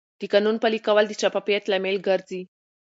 د 0.19 0.21
قانون 0.33 0.55
پلي 0.63 0.79
کول 0.87 1.05
د 1.07 1.13
شفافیت 1.21 1.63
لامل 1.71 1.97
ګرځي. 2.07 2.41